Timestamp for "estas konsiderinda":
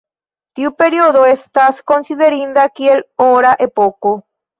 1.31-2.63